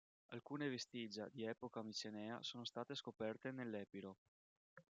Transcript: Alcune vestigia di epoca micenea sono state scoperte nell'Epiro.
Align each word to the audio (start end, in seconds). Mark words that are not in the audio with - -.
Alcune 0.31 0.67
vestigia 0.67 1.29
di 1.31 1.43
epoca 1.43 1.83
micenea 1.83 2.41
sono 2.41 2.65
state 2.65 2.95
scoperte 2.95 3.51
nell'Epiro. 3.51 4.17